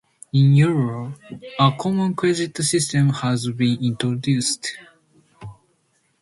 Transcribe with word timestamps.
In 0.33 0.55
Europe, 0.55 1.13
a 1.59 1.73
common 1.79 2.15
credit 2.15 2.57
system 2.63 3.09
has 3.09 3.47
been 3.51 3.83
introduced. 3.83 4.71